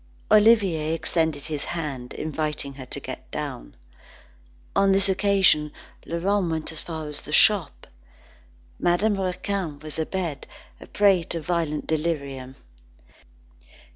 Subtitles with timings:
[0.33, 3.75] Olivier extended his hand, inviting her to get down.
[4.75, 5.71] On this occasion,
[6.07, 7.85] Laurent went as far as the shop.
[8.79, 10.47] Madame Raquin was abed,
[10.79, 12.55] a prey to violent delirium.